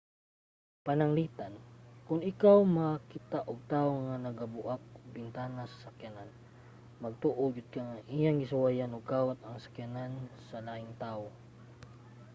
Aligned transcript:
pananglitan 0.85 1.53
kon 2.05 2.21
ikaw 2.31 2.59
makakita 2.77 3.39
og 3.51 3.59
tawo 3.73 3.93
nga 4.05 4.15
nagabuak 4.25 4.81
og 4.97 5.05
bintana 5.15 5.61
sa 5.69 5.77
sakyanan 5.85 6.29
magtuo 7.03 7.43
gyud 7.53 7.67
ka 7.73 7.81
nga 7.89 7.97
iyang 8.15 8.39
gisuwayan 8.41 8.95
og 8.97 9.07
kawat 9.13 9.39
ang 9.41 9.57
sakyanan 9.65 10.11
sa 10.49 10.57
laing 10.67 10.93
tawo 11.03 11.27